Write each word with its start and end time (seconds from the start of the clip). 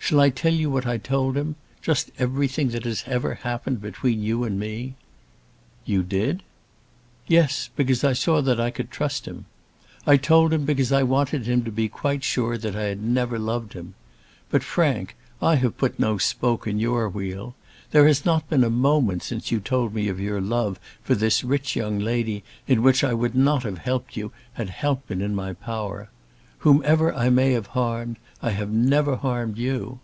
Shall 0.00 0.20
I 0.20 0.30
tell 0.30 0.54
you 0.54 0.70
what 0.70 0.86
I 0.86 0.96
told 0.96 1.36
him? 1.36 1.56
Just 1.82 2.10
everything 2.18 2.68
that 2.70 2.86
has 2.86 3.02
ever 3.06 3.34
happened 3.34 3.82
between 3.82 4.22
you 4.22 4.42
and 4.42 4.58
me." 4.58 4.94
"You 5.84 6.02
did?" 6.02 6.42
"Yes; 7.26 7.68
because 7.76 8.02
I 8.02 8.14
saw 8.14 8.40
that 8.40 8.58
I 8.58 8.70
could 8.70 8.90
trust 8.90 9.26
him. 9.28 9.44
I 10.06 10.16
told 10.16 10.50
him 10.54 10.64
because 10.64 10.92
I 10.92 11.02
wanted 11.02 11.46
him 11.46 11.62
to 11.64 11.70
be 11.70 11.90
quite 11.90 12.24
sure 12.24 12.56
that 12.56 12.74
I 12.74 12.84
had 12.84 13.02
never 13.02 13.38
loved 13.38 13.74
him. 13.74 13.92
But, 14.50 14.62
Frank, 14.62 15.14
I 15.42 15.56
have 15.56 15.76
put 15.76 15.98
no 15.98 16.16
spoke 16.16 16.66
in 16.66 16.80
your 16.80 17.10
wheel. 17.10 17.54
There 17.90 18.06
has 18.06 18.24
not 18.24 18.48
been 18.48 18.64
a 18.64 18.70
moment 18.70 19.22
since 19.22 19.50
you 19.50 19.60
told 19.60 19.92
me 19.92 20.08
of 20.08 20.18
your 20.18 20.40
love 20.40 20.80
for 21.02 21.14
this 21.14 21.44
rich 21.44 21.76
young 21.76 21.98
lady 21.98 22.42
in 22.66 22.82
which 22.82 23.04
I 23.04 23.12
would 23.12 23.34
not 23.34 23.62
have 23.64 23.76
helped 23.78 24.16
you 24.16 24.32
had 24.54 24.70
help 24.70 25.06
been 25.08 25.20
in 25.20 25.34
my 25.34 25.52
power. 25.52 26.08
Whomever 26.62 27.14
I 27.14 27.30
may 27.30 27.52
have 27.52 27.68
harmed, 27.68 28.16
I 28.42 28.50
have 28.50 28.70
never 28.70 29.14
harmed 29.14 29.58
you." 29.58 30.00